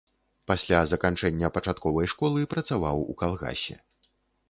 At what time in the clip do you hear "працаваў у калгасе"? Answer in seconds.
2.57-3.83